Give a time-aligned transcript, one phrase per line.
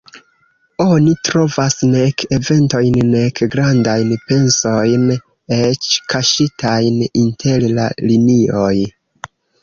[0.83, 5.03] Oni trovas nek eventojn, nek grandajn pensojn,
[5.57, 8.73] eĉ kaŝitajn inter la linioj.